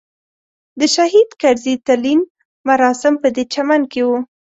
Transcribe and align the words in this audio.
د 0.79 0.81
شهید 0.95 1.29
کرزي 1.41 1.75
تلین 1.85 2.21
مراسم 2.67 3.13
پدې 3.23 3.43
چمن 3.53 3.81
کې 3.91 4.01
وو. 4.07 4.17